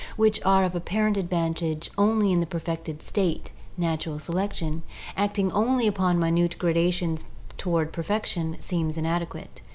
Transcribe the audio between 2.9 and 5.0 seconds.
state, natural selection,